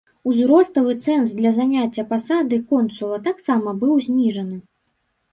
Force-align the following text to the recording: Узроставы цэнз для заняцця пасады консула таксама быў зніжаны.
Узроставы 0.29 0.93
цэнз 1.05 1.33
для 1.41 1.51
заняцця 1.57 2.05
пасады 2.13 2.59
консула 2.71 3.19
таксама 3.27 3.69
быў 3.83 3.93
зніжаны. 4.07 4.57